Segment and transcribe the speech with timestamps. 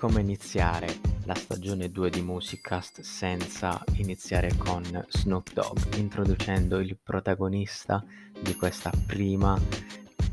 [0.00, 8.02] come iniziare la stagione 2 di Musicast senza iniziare con Snoop Dogg, introducendo il protagonista
[8.40, 9.60] di questa prima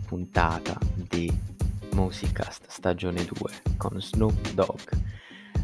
[0.05, 1.29] puntata di
[1.91, 4.89] Musicast stagione 2 con Snoop Dogg.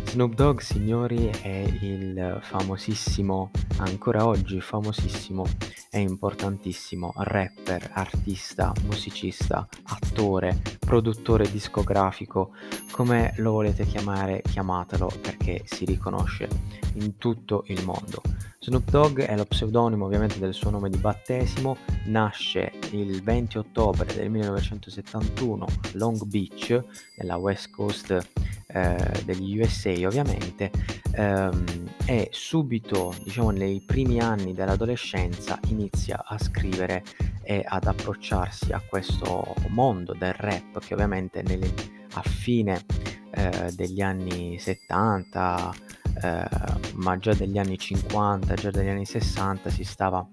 [0.06, 5.46] Snoop Dogg, signori, è il famosissimo, ancora oggi famosissimo
[5.90, 12.52] e importantissimo rapper, artista, musicista, attore, produttore discografico,
[12.92, 16.48] come lo volete chiamare, chiamatelo perché si riconosce
[16.94, 18.22] in tutto il mondo.
[18.60, 24.14] Snoop Dogg è lo pseudonimo ovviamente del suo nome di battesimo, nasce il 20 ottobre
[24.14, 26.82] del 1971 a Long Beach,
[27.18, 28.30] nella West Coast
[28.74, 30.72] eh, degli USA ovviamente,
[31.14, 31.64] ehm,
[32.06, 37.04] e subito, diciamo nei primi anni dell'adolescenza, inizia a scrivere
[37.44, 41.72] e ad approcciarsi a questo mondo del rap che ovviamente nelle,
[42.14, 42.84] a fine
[43.32, 45.74] eh, degli anni 70
[46.22, 46.46] eh,
[46.94, 50.26] ma già degli anni 50, già degli anni 60 si stava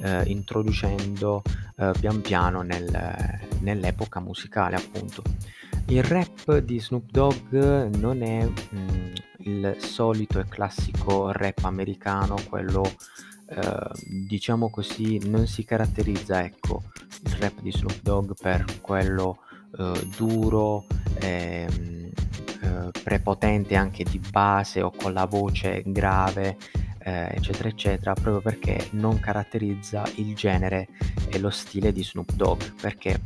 [0.00, 1.42] eh, introducendo
[1.76, 5.22] eh, pian piano nel, nell'epoca musicale appunto.
[5.86, 7.52] Il rap di Snoop Dogg
[7.96, 12.82] non è mh, mm, il solito e classico rap americano, quello
[13.48, 13.90] eh,
[14.26, 16.82] diciamo così, non si caratterizza ecco
[17.24, 19.38] il rap di Snoop Dogg per quello
[19.78, 20.86] eh, duro,
[21.20, 22.10] ehm,
[22.62, 26.56] eh, prepotente anche di base o con la voce grave,
[26.98, 30.88] eh, eccetera, eccetera, proprio perché non caratterizza il genere
[31.28, 33.20] e lo stile di Snoop Dogg, perché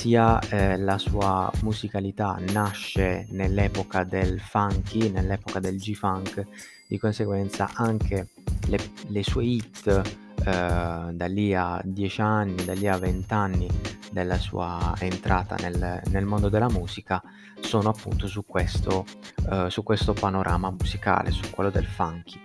[0.00, 6.42] sia eh, la sua musicalità nasce nell'epoca del funky, nell'epoca del G-funk,
[6.88, 8.28] di conseguenza anche
[8.68, 8.78] le,
[9.08, 13.68] le sue hit eh, da lì a 10 anni, da lì a 20 anni
[14.10, 17.22] della sua entrata nel, nel mondo della musica
[17.60, 19.04] sono appunto su questo,
[19.50, 22.40] uh, su questo panorama musicale, su quello del funky.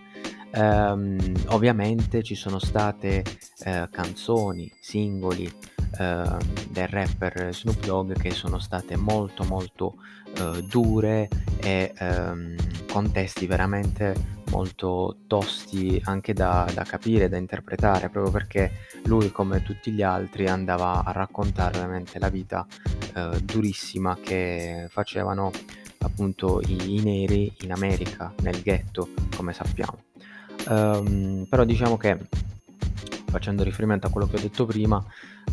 [0.55, 1.17] Um,
[1.47, 3.23] ovviamente ci sono state
[3.65, 5.49] uh, canzoni, singoli
[5.97, 6.37] uh,
[6.69, 9.95] del rapper Snoop Dogg che sono state molto molto
[10.39, 12.55] uh, dure e um,
[12.91, 18.71] con testi veramente molto tosti anche da, da, capire, da interpretare, proprio perché
[19.05, 22.65] lui come tutti gli altri andava a raccontare ovviamente la vita
[23.15, 25.51] eh, durissima che facevano
[25.99, 30.03] appunto i, i, neri in America, nel ghetto, come sappiamo.
[30.67, 32.17] Um, però diciamo che
[33.25, 35.03] facendo riferimento a quello che ho detto prima,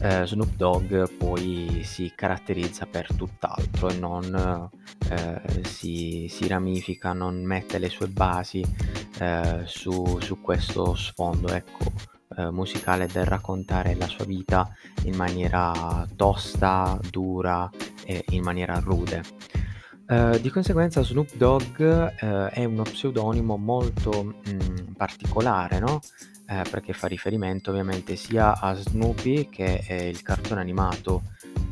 [0.00, 4.71] eh, Snoop Dogg poi si caratterizza per tutt'altro e non
[5.10, 8.65] eh, si, si, ramifica, non mette le sue basi
[9.19, 11.93] eh, su, su, questo sfondo ecco,
[12.37, 14.71] eh, musicale del raccontare la sua vita
[15.04, 17.71] in maniera tosta, dura
[18.04, 19.22] e in maniera rude.
[20.12, 26.00] Uh, di conseguenza Snoop Dogg uh, è uno pseudonimo molto mh, mm, particolare, no?
[26.52, 31.22] Eh, perché fa riferimento ovviamente sia a Snoopy che è il cartone animato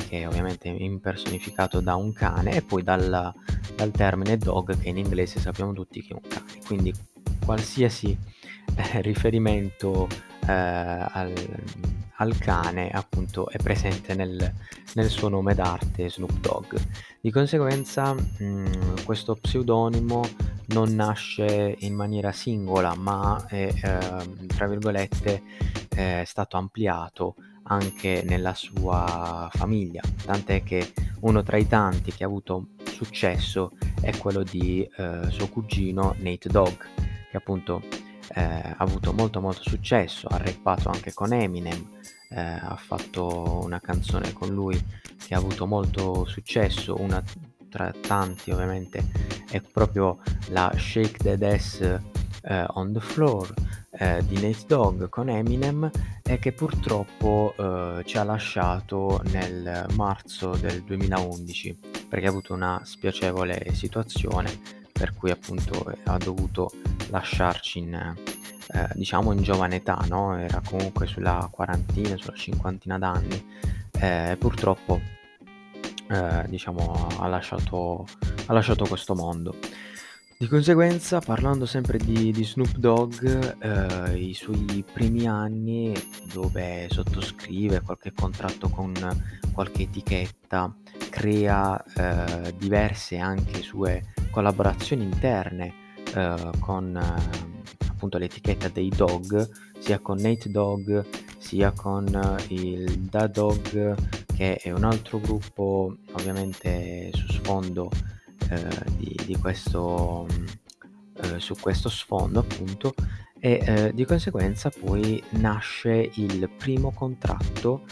[0.09, 3.33] che è ovviamente impersonificato da un cane e poi dal,
[3.77, 6.59] dal termine dog che in inglese sappiamo tutti che è un cane.
[6.65, 6.93] Quindi
[7.45, 8.17] qualsiasi
[8.75, 10.09] eh, riferimento
[10.51, 11.33] al,
[12.17, 14.53] al, cane appunto è presente nel,
[14.95, 16.77] nel, suo nome d'arte Snoop Dogg.
[17.21, 18.67] Di conseguenza mh, mm,
[19.05, 20.23] questo pseudonimo
[20.69, 25.43] non nasce in maniera singola, ma è, eh, tra virgolette,
[25.89, 27.35] è stato ampliato
[27.65, 34.17] anche nella sua famiglia, tant'è che uno tra i tanti che ha avuto successo è
[34.17, 36.77] quello di eh, suo cugino Nate Dogg,
[37.31, 37.83] che appunto
[38.35, 41.99] eh, ha avuto molto molto successo, ha rappato anche con Eminem,
[42.31, 44.83] eh, ha fatto una canzone con lui
[45.17, 47.23] che ha avuto molto successo, una
[47.71, 49.03] tra tanti ovviamente
[49.49, 51.81] è proprio la Shake the Ass
[52.43, 53.55] eh, on the Floor
[53.93, 55.91] eh, di Nate Dogg con Eminem
[56.23, 61.79] e che purtroppo eh, ci ha lasciato nel marzo del 2011
[62.09, 66.71] perché ha avuto una spiacevole situazione per cui appunto ha dovuto
[67.09, 70.37] lasciarci in, eh, diciamo in giovane età, no?
[70.37, 73.43] era comunque sulla quarantina, sulla cinquantina d'anni
[73.99, 75.01] e purtroppo
[76.07, 78.07] eh, diciamo, ha lasciato,
[78.45, 79.57] ha lasciato questo mondo.
[80.37, 85.95] Di conseguenza, parlando sempre di, di Snoop Dogg, eh, i suoi primi anni
[86.31, 88.93] dove sottoscrive qualche contratto con
[89.55, 90.75] qualche etichetta,
[91.09, 95.75] crea eh, diverse anche sue collaborazioni interne
[96.15, 99.49] eh, con eh, appunto l'etichetta dei Dog,
[99.79, 101.05] sia con Nate Dogg,
[101.39, 103.97] sia con il Da Dog
[104.41, 107.91] che è un altro gruppo ovviamente su sfondo
[108.49, 110.27] eh, di, di questo,
[111.23, 112.95] eh, su questo sfondo appunto.
[113.39, 117.85] E eh, di conseguenza poi nasce il primo contratto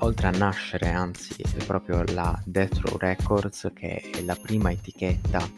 [0.00, 5.48] oltre a nascere anzi proprio la Death Row Records che è la prima etichetta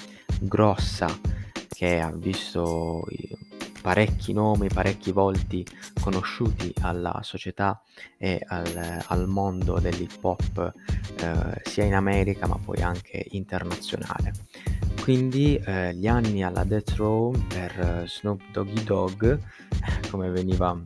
[0.41, 1.09] grossa
[1.69, 3.05] che ha visto
[3.83, 5.67] parecchi nomi, parecchi volti
[6.01, 7.83] conosciuti alla società
[8.17, 10.73] e al, al mondo dell'hip hop
[11.21, 14.33] eh, sia in America ma poi anche internazionale.
[15.03, 19.37] Quindi eh, gli anni alla Death Row per Snoop Doggy Dogg,
[20.11, 20.81] come veniva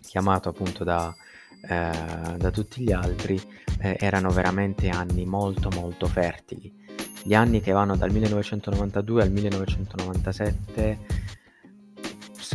[0.00, 1.14] chiamato appunto da,
[1.62, 3.40] eh, da tutti gli altri,
[3.80, 6.72] eh, erano veramente anni molto molto fertili.
[7.22, 11.30] Gli anni che vanno dal 1992 al 1997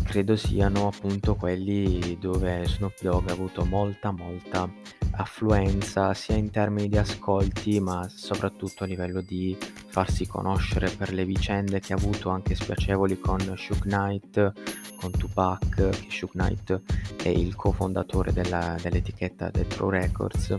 [0.04, 4.70] credo siano appunto quelli dove Snoop Dogg ha avuto molta molta
[5.12, 9.58] affluenza sia in termini di ascolti ma soprattutto a livello di
[9.88, 14.54] farsi conoscere per le vicende che ha avuto anche spiacevoli con Shook Knight,
[15.00, 16.82] con Tupac, che Shook Knight
[17.24, 20.56] è il cofondatore della, dell'etichetta Detro Records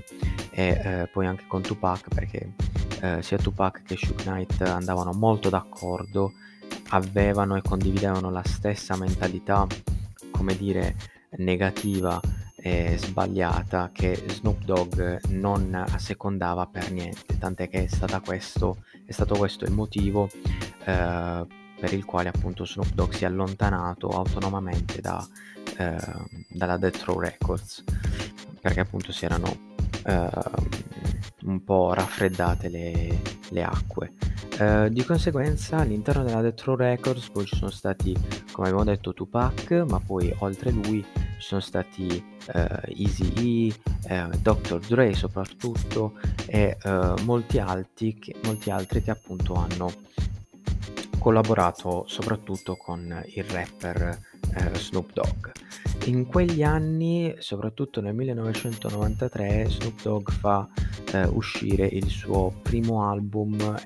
[0.50, 2.54] e eh, poi anche con Tupac perché
[3.00, 6.32] eh, sia Tupac che Shook Knight andavano molto d'accordo,
[6.88, 9.66] avevano e condividevano la stessa mentalità,
[10.30, 10.96] come dire,
[11.36, 12.20] negativa
[12.60, 19.36] e sbagliata che Snoop Dogg non assecondava per niente, tant'è che è, questo, è stato
[19.36, 20.28] questo il motivo
[20.84, 21.46] eh,
[21.80, 25.24] per il quale appunto Snoop Dogg si è allontanato autonomamente da,
[25.76, 25.96] eh,
[26.48, 27.84] dalla Death Row Records,
[28.60, 29.56] perché appunto si erano
[30.04, 30.28] eh,
[31.44, 33.20] un po' raffreddate le,
[33.50, 34.12] le acque.
[34.58, 38.12] Uh, di conseguenza all'interno della Death Records poi ci sono stati,
[38.50, 41.04] come abbiamo detto, Tupac, ma poi oltre lui
[41.38, 44.78] sono stati uh, Easy E, uh, Dr.
[44.86, 46.76] Dre soprattutto e
[47.22, 49.92] molti, altri che, molti altri che appunto hanno
[51.18, 54.18] collaborato soprattutto con il rapper
[54.74, 55.48] Snoop Dogg.
[56.06, 60.66] In quegli anni, soprattutto nel 1993, Snoop Dogg fa
[61.12, 63.76] eh, uscire il suo primo album,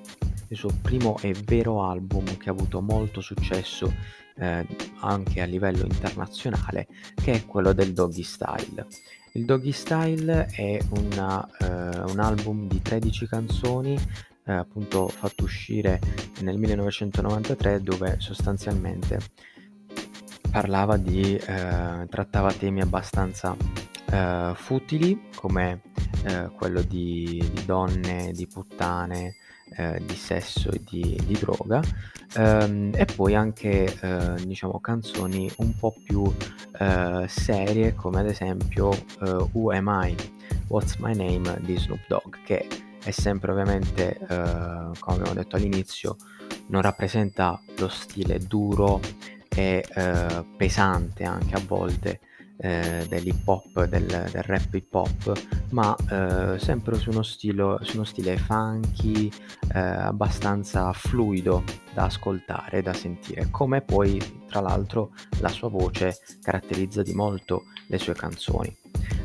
[0.49, 3.93] il suo primo e vero album che ha avuto molto successo
[4.37, 4.67] eh,
[5.01, 8.87] anche a livello internazionale, che è quello del Doggy Style.
[9.33, 13.99] Il Doggy Style è una, eh, un album di 13 canzoni
[14.45, 16.01] eh, appunto fatto uscire
[16.41, 19.19] nel 1993 dove sostanzialmente
[20.51, 23.57] parlava di eh, trattava temi abbastanza
[24.11, 25.81] eh, futili come
[26.25, 29.37] eh, quello di, di, donne, di puttane,
[29.77, 31.81] eh, di sesso e di, di droga
[32.37, 36.33] ehm, e poi anche eh, diciamo canzoni un po' più
[36.79, 38.91] eh, serie come ad esempio
[39.53, 40.17] Who Am I?
[40.69, 42.67] What's My Name di Snoop Dogg che
[43.03, 46.17] è sempre ovviamente come abbiamo detto all'inizio
[46.69, 49.01] non rappresenta lo stile duro
[49.55, 52.21] e eh, pesante anche a volte
[52.63, 55.33] eh, dell'hip hop, del, del, rap hip hop,
[55.71, 59.31] ma eh, sempre su uno, stilo, su uno stile funky,
[59.75, 65.11] eh, abbastanza fluido da ascoltare, da sentire, come poi tra l'altro
[65.41, 68.75] la sua voce caratterizza di molto le sue canzoni.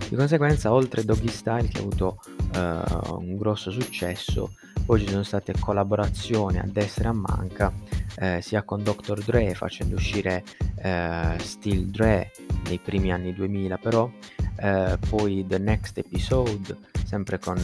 [0.10, 2.20] Di conseguenza, oltre Doggy Style che ha avuto
[2.56, 2.82] eh,
[3.20, 4.54] un grosso successo,
[4.86, 7.74] poi ci sono state collaborazioni a destra e a manca
[8.16, 9.22] eh, sia con Dr.
[9.24, 10.44] Dre facendo uscire
[10.82, 12.32] eh, Still Dre
[12.68, 14.10] nei primi anni 2000 però
[14.58, 17.58] eh, poi The Next Episode sempre con,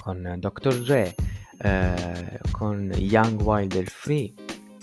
[0.00, 0.82] con Dr.
[0.82, 1.14] Dre
[1.58, 4.32] eh, con Young Wild and Free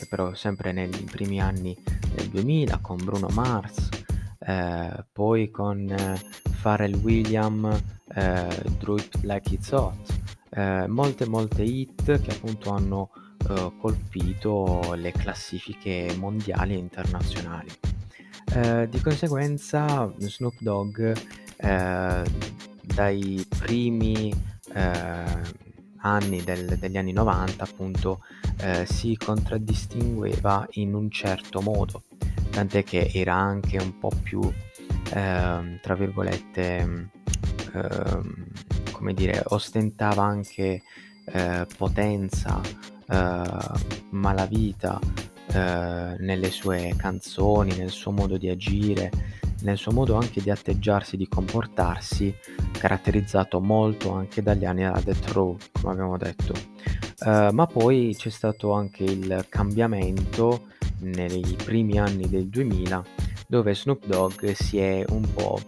[0.07, 1.75] però sempre nei primi anni
[2.13, 3.89] del 2000 con Bruno Mars
[4.39, 6.21] eh, poi con eh,
[6.61, 7.83] Pharrell Williams
[8.13, 10.19] eh, Druid Like It's Hot
[10.51, 13.09] eh, molte molte hit che appunto hanno
[13.79, 17.69] colpito le classifiche mondiali e internazionali.
[18.53, 20.99] Eh, di conseguenza Snoop Dogg
[21.57, 22.23] eh,
[22.81, 24.33] dai primi
[24.73, 25.41] eh,
[25.97, 28.23] anni del, degli anni 90 appunto
[28.61, 32.03] eh, si contraddistingueva in un certo modo,
[32.49, 34.41] tant'è che era anche un po' più
[35.13, 37.09] ehm, tra virgolette
[37.73, 38.47] ehm,
[38.91, 40.81] come dire ostentava anche
[41.25, 42.61] eh, potenza
[44.11, 44.99] malavita
[45.53, 49.11] eh, nelle sue canzoni, nel suo modo di agire,
[49.61, 52.33] nel suo modo anche di atteggiarsi, di comportarsi,
[52.71, 56.53] caratterizzato molto anche dagli anni alla Death Row, come abbiamo detto.
[57.19, 60.67] Uh, ma poi c'è stato anche il cambiamento
[60.99, 63.03] nei primi anni del 2000
[63.47, 65.59] dove Snoop Dogg si è un po'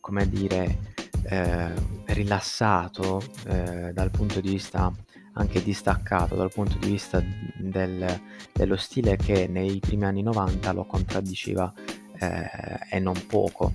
[0.00, 0.92] come dire
[1.24, 1.72] eh,
[2.06, 4.92] rilassato eh, dal punto di vista
[5.34, 7.22] anche distaccato dal punto di vista
[7.56, 8.20] del,
[8.52, 11.72] dello stile che nei primi anni 90 lo contraddiceva
[12.18, 12.48] eh,
[12.90, 13.72] e non poco,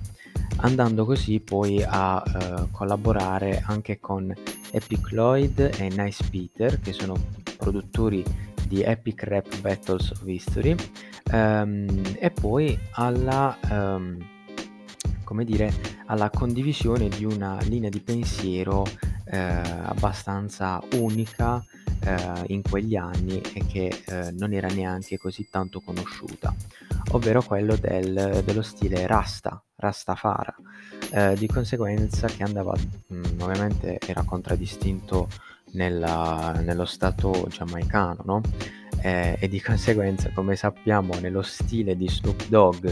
[0.56, 4.32] andando così poi a eh, collaborare anche con
[4.70, 7.14] Epic Lloyd e Nice Peter, che sono
[7.56, 8.24] produttori
[8.66, 10.74] di Epic Rap Battles of History,
[11.30, 14.18] ehm, e poi alla, ehm,
[15.24, 15.72] come dire,
[16.06, 18.84] alla condivisione di una linea di pensiero
[19.30, 21.64] eh, abbastanza unica
[22.00, 26.54] eh, in quegli anni e che eh, non era neanche così tanto conosciuta,
[27.12, 30.54] ovvero quello del, dello stile Rasta, Rastafara.
[31.12, 35.28] Eh, di conseguenza che andava, mh, mm, ovviamente era contraddistinto
[35.72, 38.40] nella, nello stato giamaicano, no?
[39.02, 42.86] Eh, e di conseguenza, come sappiamo, nello stile di Snoop Dogg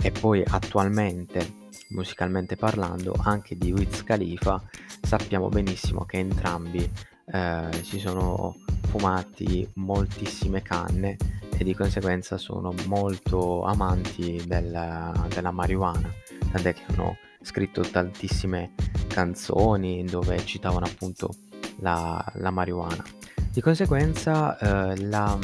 [0.00, 4.62] e poi attualmente, musicalmente parlando, anche di Wiz Khalifa,
[5.02, 6.90] sappiamo benissimo che entrambi
[7.30, 8.56] eh, si sono
[8.88, 11.16] fumati moltissime canne
[11.56, 16.10] e di conseguenza sono molto amanti della, della marijuana,
[16.52, 18.72] tant'è che hanno scritto tantissime
[19.08, 21.34] canzoni dove citavano appunto
[21.80, 23.04] la, la marijuana.
[23.50, 25.38] Di conseguenza eh, la,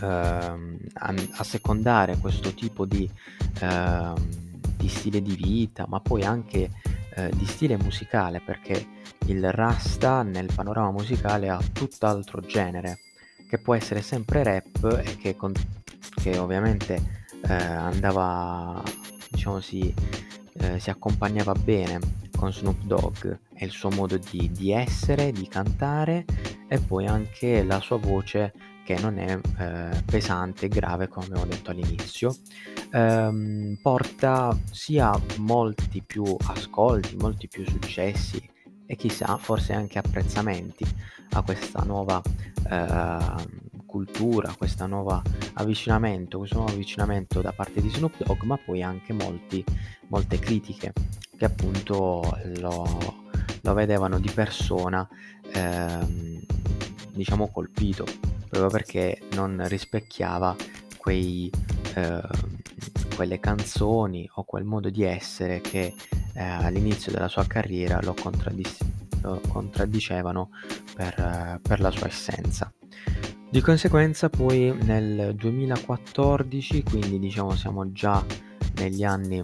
[0.00, 3.08] eh, a, a, secondare questo tipo di,
[3.60, 4.12] eh,
[4.80, 6.70] di, stile di vita, ma poi anche
[7.14, 8.86] eh, di stile musicale, perché
[9.26, 12.98] il rasta nel panorama musicale ha tutt'altro genere,
[13.48, 15.52] che può essere sempre rap e che, con,
[16.14, 16.94] che ovviamente
[17.42, 18.82] eh, andava,
[19.28, 19.92] diciamo si,
[20.54, 21.98] eh, si accompagnava bene
[22.36, 23.38] con Snoop Dogg.
[23.54, 26.24] E il suo modo di, di, essere, di cantare
[26.66, 28.54] e poi anche la sua voce
[28.94, 32.34] che non è eh, pesante e grave come abbiamo detto all'inizio.
[32.90, 38.42] Ehm, porta sia molti più ascolti molti più successi
[38.86, 40.84] e chissà forse anche apprezzamenti
[41.34, 42.20] a questa nuova
[42.68, 48.82] eh, cultura, questo nuovo avvicinamento, questo nuovo avvicinamento da parte di Snoop Dogg, ma poi
[48.82, 49.64] anche molti,
[50.08, 50.92] molte critiche
[51.36, 52.84] che appunto lo,
[53.60, 55.08] lo vedevano di persona,
[55.52, 56.40] ehm,
[57.12, 58.04] diciamo colpito,
[58.50, 60.56] proprio perché non rispecchiava
[60.96, 61.50] quei,
[61.94, 62.20] eh,
[63.14, 65.94] quelle canzoni o quel modo di essere che
[66.34, 68.84] eh, all'inizio della sua carriera lo, contraddis-
[69.22, 70.50] lo contraddicevano
[70.94, 72.72] per, eh, per, la sua essenza.
[73.48, 78.24] Di conseguenza poi nel 2014, quindi diciamo siamo già
[78.76, 79.42] negli anni,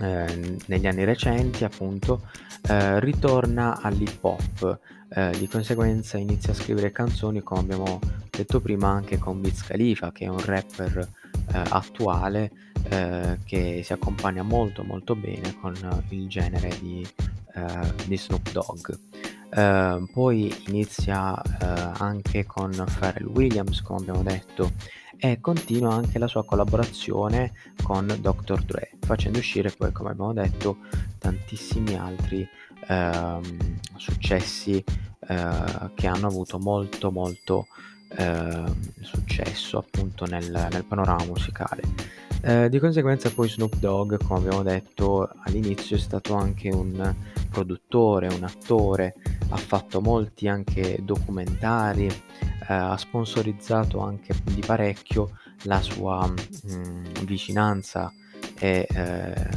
[0.00, 2.28] eh, negli anni recenti appunto,
[2.68, 8.88] eh, ritorna all'hip hop, eh, di conseguenza inizia a scrivere canzoni come abbiamo detto prima
[8.88, 12.50] anche con Wiz Khalifa che è un rapper eh, attuale
[12.88, 15.74] eh, che si accompagna molto molto bene con
[16.10, 17.06] il genere di,
[17.54, 18.98] eh, di Snoop Dogg.
[19.48, 24.72] Uh, poi inizia uh, anche con Pharrell Williams, come abbiamo detto,
[25.16, 28.62] e continua anche la sua collaborazione con Dr.
[28.64, 30.78] Dre, facendo uscire poi, come abbiamo detto,
[31.18, 32.46] tantissimi altri
[32.88, 33.40] uh,
[33.96, 34.82] successi
[35.28, 37.66] eh, che hanno avuto molto molto
[39.02, 41.82] successo appunto nel, nel panorama musicale.
[42.40, 47.14] Eh, di conseguenza poi Snoop Dogg, come abbiamo detto all'inizio, è stato anche un
[47.50, 49.14] produttore, un attore,
[49.48, 52.14] ha fatto molti anche documentari, eh,
[52.68, 58.12] ha sponsorizzato anche di parecchio la sua mh, mm, vicinanza
[58.58, 59.48] e eh,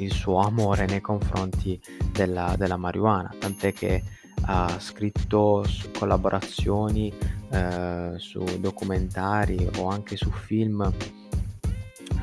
[0.00, 1.80] il suo amore nei confronti
[2.12, 4.02] della, della marijuana, tant'è che
[4.42, 5.64] ha scritto
[5.98, 7.12] collaborazioni
[7.50, 10.92] eh, su documentari o anche su film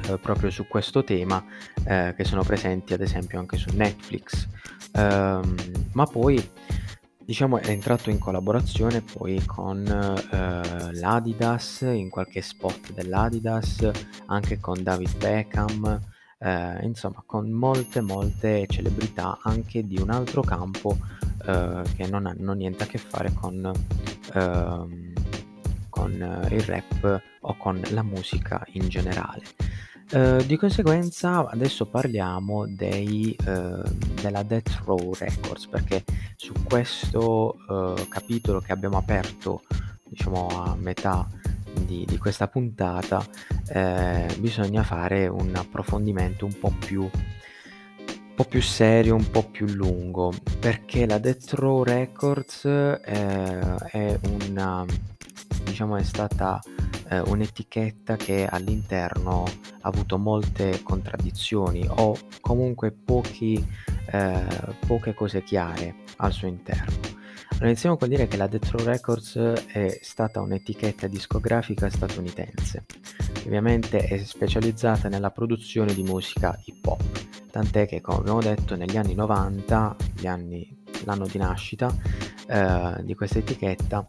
[0.10, 1.44] eh, proprio su questo tema
[1.84, 4.48] eh, che sono presenti ad esempio anche su Netflix.
[4.94, 5.56] Ehm,
[5.94, 6.50] ma poi
[7.24, 13.90] diciamo è entrato in collaborazione poi con eh, l'Adidas in qualche spot dell'Adidas
[14.28, 16.00] anche con David Beckham
[16.40, 20.98] eh, insomma con molte molte celebrità anche di un altro campo
[21.46, 23.72] eh, che non hanno niente a che fare con
[24.34, 25.14] ehm,
[25.90, 29.44] con il rap o con la musica in generale.
[30.10, 33.82] Uh, di conseguenza adesso parliamo dei, uh,
[34.22, 36.06] della Death Row Records perché
[36.38, 39.64] su questo uh, capitolo che abbiamo aperto
[40.06, 41.28] diciamo a metà
[41.86, 43.26] di, di questa puntata
[43.70, 47.10] eh, bisogna fare un approfondimento un po' più
[48.36, 54.86] po' più serio, un po' più lungo perché la Death Row Records eh, è una
[55.64, 56.60] diciamo è stata
[57.10, 63.66] eh, un'etichetta che all'interno ha avuto molte contraddizioni o comunque pochi,
[64.12, 64.46] eh,
[64.86, 67.07] poche cose chiare al suo interno.
[67.58, 72.86] Allora, iniziamo col dire che la Death Row Records è stata un'etichetta discografica statunitense,
[73.48, 77.02] ovviamente è specializzata nella produzione di musica hip hop,
[77.50, 79.96] tant'è che, come abbiamo detto, negli anni 90,
[80.26, 81.92] anni, l'anno di nascita
[82.46, 84.06] eh, di questa etichetta,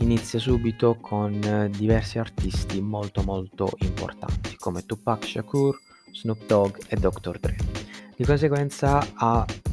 [0.00, 5.74] inizia subito con diversi artisti molto molto importanti, come Tupac Shakur,
[6.12, 7.38] Snoop Dogg e Dr.
[7.38, 7.56] Dre.
[8.14, 9.02] Di conseguenza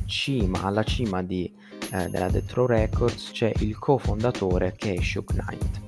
[0.06, 1.54] cima, alla cima di
[1.92, 5.82] eh, della Death Records c'è il cofondatore che è Shug Knight.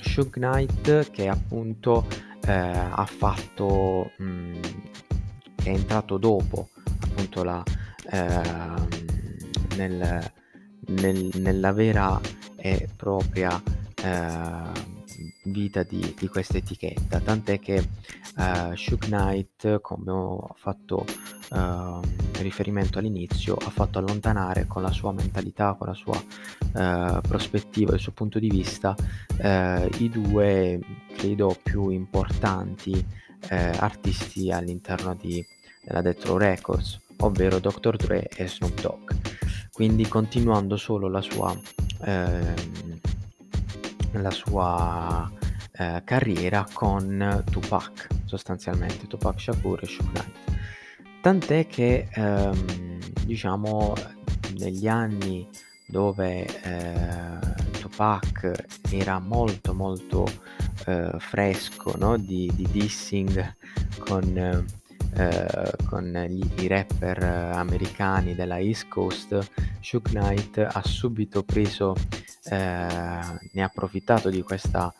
[0.00, 2.06] Shug Knight che appunto
[2.46, 4.62] eh, ha fatto, mh, mm,
[5.62, 6.68] è entrato dopo
[7.00, 7.62] appunto la,
[8.10, 10.32] eh, nel,
[10.86, 12.20] nel, nella vera
[12.56, 13.60] e propria
[14.02, 14.97] eh,
[15.52, 17.86] vita di, di questa etichetta, tant'è che
[18.36, 21.04] uh, Shook Knight, come abbiamo fatto
[21.50, 22.00] uh,
[22.40, 28.00] riferimento all'inizio, ha fatto allontanare con la sua mentalità, con la sua uh, prospettiva, il
[28.00, 30.80] suo punto di vista, uh, i due,
[31.16, 35.44] credo, più importanti artisti all'interno di,
[35.84, 37.94] della Death Records, ovvero Dr.
[37.94, 39.10] Dre e Snoop Dogg.
[39.70, 41.56] Quindi continuando solo la sua...
[42.02, 42.98] Ehm,
[44.12, 45.30] la sua
[45.78, 50.24] eh, carriera con Tupac, sostanzialmente Tupac Shakur e Shook.
[51.20, 53.94] Tant'è che ehm, diciamo
[54.58, 55.48] negli anni
[55.86, 60.26] dove eh, Tupac era molto molto
[60.86, 62.16] eh, fresco no?
[62.16, 63.54] di, di, dissing
[63.98, 64.64] con,
[65.14, 71.94] eh, con gli, i rapper americani della East Coast, Shook Knight ha subito preso
[72.50, 74.92] eh, ne ha approfittato di questa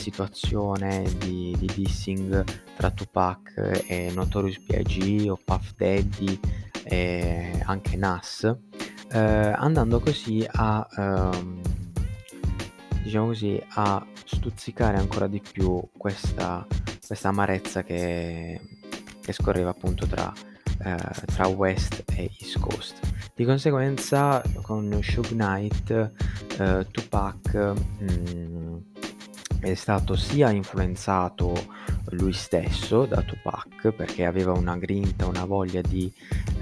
[0.00, 2.44] situazione di, di dissing
[2.76, 5.28] tra Tupac e Notorious B.I.G.
[5.28, 6.40] o Puff Daddy
[6.82, 8.56] e anche Nas
[9.12, 11.60] eh, andando così a ehm,
[13.02, 16.66] diciamo così a stuzzicare ancora di più questa,
[17.06, 18.60] questa amarezza che,
[19.20, 20.32] che scorreva appunto tra,
[20.84, 23.00] eh, tra West e East Coast
[23.34, 26.12] di conseguenza con Shug Knight
[26.58, 28.59] eh, Tupac mh, mm,
[29.60, 31.54] è stato sia influenzato
[32.12, 36.12] lui stesso da Tupac perché aveva una grinta, una voglia di,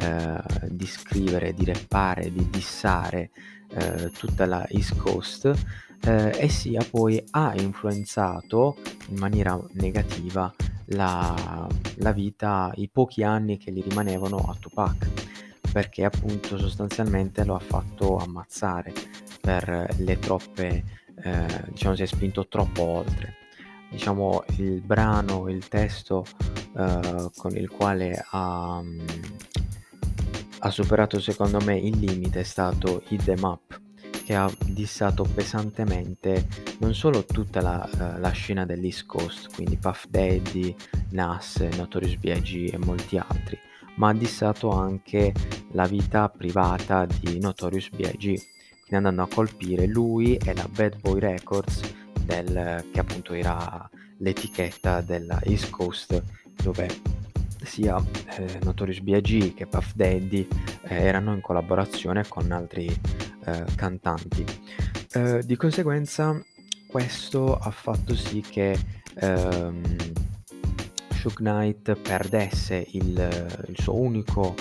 [0.01, 3.31] eh, di scrivere, di rappare, di dissare
[3.71, 5.53] eh, tutta la East Coast
[6.01, 8.77] eh, e sia poi ha influenzato
[9.09, 10.53] in maniera negativa
[10.87, 15.09] la, la vita, i pochi anni che gli rimanevano a Tupac
[15.71, 18.93] perché appunto sostanzialmente lo ha fatto ammazzare
[19.41, 20.85] per le troppe,
[21.23, 23.37] eh, diciamo si è spinto troppo oltre.
[23.91, 26.25] Diciamo il brano, il testo
[26.77, 28.83] eh, con il quale ha,
[30.59, 33.81] ha superato secondo me il limite è stato Hit Them Up
[34.29, 36.47] che ha dissato pesantemente
[36.81, 40.77] non solo tutta la, uh, la, scena dell'East Coast, quindi Puff Daddy,
[41.13, 42.75] Nas, Notorious B.I.G.
[42.75, 43.59] e molti altri,
[43.95, 45.33] ma ha dissato anche
[45.73, 48.58] la vita privata di Notorious B.I.G.,
[48.89, 51.83] quindi andando a colpire lui e la Bad Boy Records,
[52.25, 56.23] del, che appunto era l'etichetta della East Coast,
[56.63, 56.89] dove
[57.63, 58.03] sia
[58.39, 59.53] eh, Notorious B.I.G.
[59.55, 60.49] che Puff Daddy
[60.85, 64.45] eh, erano in collaborazione con altri eh, cantanti.
[65.13, 66.43] Eh, di conseguenza
[66.87, 68.79] questo ha fatto sì che
[69.17, 69.83] ehm,
[71.11, 74.55] Shug Knight perdesse il, il suo unico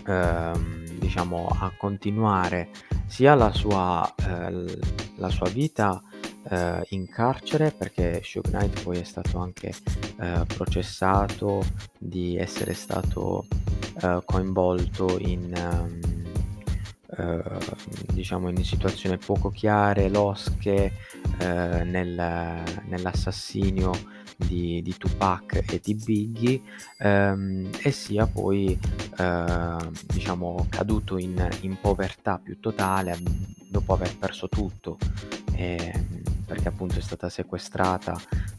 [0.06, 2.70] ehm, diciamo a continuare
[3.06, 4.78] sia la sua, eh,
[5.16, 6.02] la sua vita
[6.48, 9.72] eh, in carcere perché Shook Knight poi è stato anche
[10.20, 11.62] eh, processato
[11.98, 13.46] di essere stato
[14.02, 15.52] eh, coinvolto in
[17.16, 17.58] um,
[18.12, 20.92] diciamo in situazioni poco chiare, losche
[21.38, 23.92] eh, nel, nell'assassinio
[24.36, 26.60] di, di, Tupac e di Biggie
[26.98, 28.78] ehm, e sia poi
[29.18, 29.76] eh,
[30.06, 33.18] diciamo caduto in, in, povertà più totale
[33.68, 34.98] dopo aver perso tutto.
[35.54, 38.16] Eh, perché appunto è stata sequestrata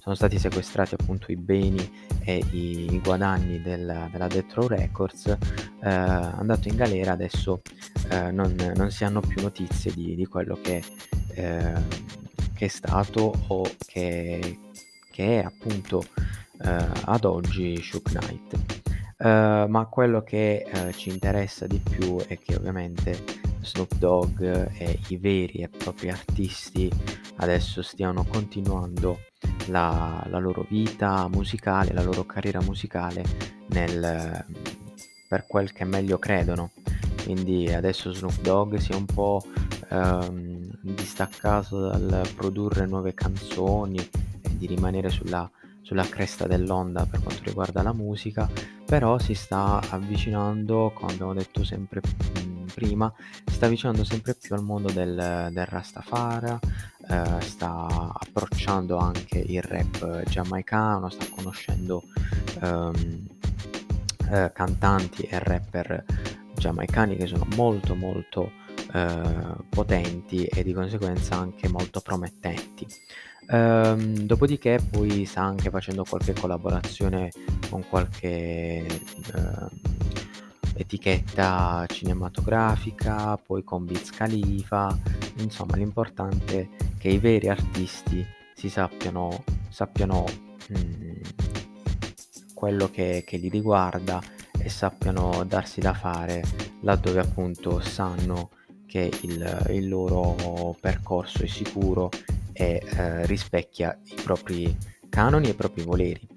[0.08, 5.26] sono stati sequestrati appunto i beni e i, i guadagni del, della Death Row Records
[5.28, 7.62] eh, andato in galera adesso
[8.12, 10.82] eh, non, non, si hanno più notizie di, di quello che,
[11.34, 11.74] eh,
[12.54, 14.60] che, è stato o che,
[15.12, 16.06] che è appunto
[16.64, 18.86] eh, ad oggi Shook Knight.
[19.20, 23.18] Uh, ma quello che uh, ci interessa di più è che ovviamente
[23.62, 26.88] Snoop Dogg e i veri e propri artisti
[27.38, 29.18] adesso stiano continuando
[29.68, 33.24] la, la loro vita musicale, la loro carriera musicale
[33.68, 34.46] nel,
[35.28, 36.72] per quel che meglio credono.
[37.24, 39.44] Quindi adesso Snoop Dogg si è un po'
[39.90, 45.50] ehm, distaccato dal produrre nuove canzoni e di rimanere sulla,
[45.82, 48.50] sulla cresta dell'onda per quanto riguarda la musica,
[48.86, 52.02] però si sta avvicinando, come abbiamo detto sempre
[52.74, 53.12] prima,
[53.46, 56.60] si sta avvicinando sempre più al mondo del, del Rastafara,
[57.10, 62.04] eh, sta approcciando anche il rap giamaicano, sta conoscendo
[62.62, 63.28] ehm,
[64.32, 66.04] eh, cantanti e rapper
[66.56, 68.52] giamaicani che sono molto molto
[68.94, 72.86] eh, potenti e di conseguenza anche molto promettenti.
[73.50, 77.32] Ehm, dopodiché poi sta anche facendo qualche collaborazione
[77.70, 79.70] con qualche ehm,
[80.78, 84.98] etichetta cinematografica, poi con Beats Khalifa,
[85.38, 90.26] insomma l'importante è che i veri artisti si sappiano, sappiano
[90.68, 91.12] mh, mm,
[92.54, 94.22] quello che, che li riguarda
[94.58, 96.44] e sappiano darsi da fare
[96.82, 98.50] laddove appunto sanno
[98.86, 102.10] che il, il loro percorso è sicuro
[102.54, 104.76] e eh, rispecchia i propri
[105.10, 106.28] canoni e i propri voleri.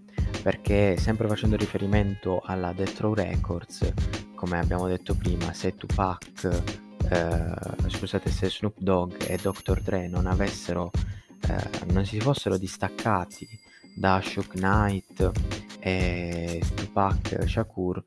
[0.43, 3.93] Perché sempre facendo riferimento alla Death Row Records
[4.41, 6.63] come abbiamo detto prima se Tupac
[7.11, 9.83] eh, scusate se Snoop Dogg e Dr.
[9.83, 10.91] Dre non avessero
[11.47, 13.47] eh, non si fossero distaccati
[13.95, 15.31] da Shook Knight
[15.79, 18.03] e Tupac Shakur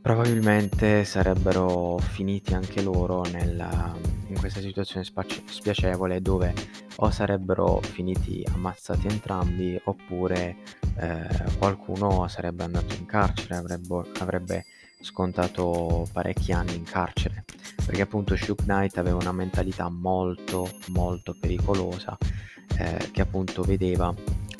[0.00, 3.92] probabilmente sarebbero finiti anche loro nella,
[4.28, 6.54] in questa situazione spaci- spiacevole dove
[6.98, 10.58] o sarebbero finiti ammazzati entrambi oppure
[10.96, 11.26] eh,
[11.58, 14.64] qualcuno sarebbe andato in carcere, avrebbe, avrebbe
[15.04, 17.44] scontato parecchi anni in carcere
[17.84, 22.16] perché appunto Shook Knight aveva una mentalità molto molto pericolosa
[22.78, 24.12] eh, che appunto vedeva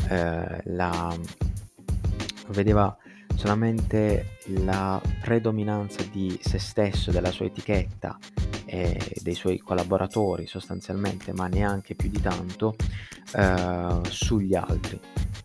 [0.08, 1.16] eh, la
[2.48, 2.96] vedeva
[3.34, 8.18] solamente la predominanza di se stesso, della sua etichetta
[8.64, 12.76] e dei suoi collaboratori sostanzialmente, ma neanche più di tanto,
[13.34, 15.00] eh, sugli altri.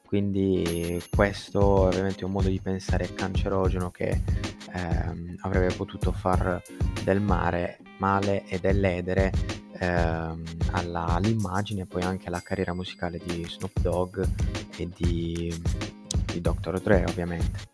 [0.05, 4.21] Quindi questo ovviamente è un modo di pensare cancerogeno che
[4.73, 6.62] ehm, avrebbe potuto far
[7.03, 9.32] del mare, male e dell'edere
[9.79, 14.19] ehm, alla, all'immagine e poi anche alla carriera musicale di Snoop Dogg
[14.77, 15.53] e di,
[16.32, 16.79] di Dr.
[16.79, 17.67] Dre ovviamente.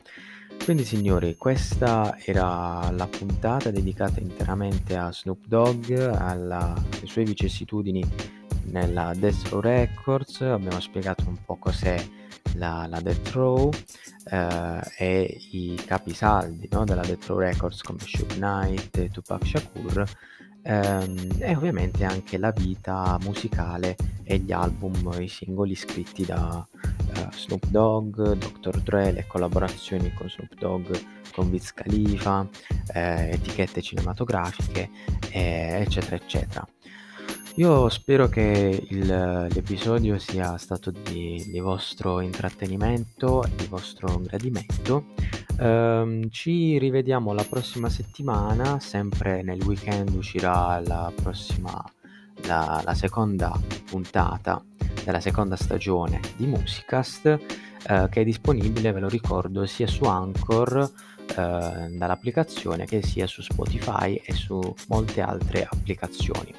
[0.64, 8.04] Quindi signori, questa era la puntata dedicata interamente a Snoop Dogg, alla, alle sue vicissitudini
[8.64, 12.04] nella Death Row Records, abbiamo spiegato un po' cos'è
[12.54, 13.72] la, la Death Row
[14.32, 20.06] eh, e i capisaldi no, della Death Row Records come Shook Knight e Tupac Shakur
[20.64, 27.32] ehm, e ovviamente anche la vita musicale e gli album, i singoli scritti da uh,
[27.32, 28.82] Snoop Dogg, Dr.
[28.82, 30.96] Dre, le collaborazioni con Snoop Dogg,
[31.32, 32.48] con Wiz Khalifa,
[32.94, 34.90] eh, etichette cinematografiche,
[35.30, 36.68] eh, eccetera, eccetera.
[37.58, 45.06] Io spero che il, l'episodio sia stato di, di, vostro intrattenimento di vostro gradimento.
[45.60, 51.82] Um, ci rivediamo la prossima settimana, sempre nel weekend uscirà la prossima,
[52.46, 54.62] la, la seconda puntata
[55.06, 57.40] della seconda stagione di Musicast.
[57.88, 60.92] Uh, che è disponibile, ve lo ricordo, sia su Anchor
[61.28, 66.54] eh, dall'applicazione che sia su Spotify e su molte altre applicazioni.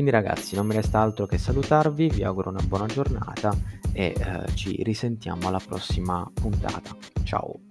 [0.00, 3.54] Quindi ragazzi non mi resta altro che salutarvi, vi auguro una buona giornata
[3.92, 6.96] e eh, ci risentiamo alla prossima puntata.
[7.22, 7.69] Ciao!